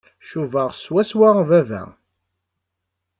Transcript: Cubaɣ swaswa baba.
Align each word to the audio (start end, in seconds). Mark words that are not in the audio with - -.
Cubaɣ 0.29 0.69
swaswa 0.83 1.29
baba. 1.49 1.83